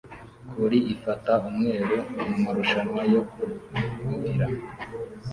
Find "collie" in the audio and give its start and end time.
0.53-0.87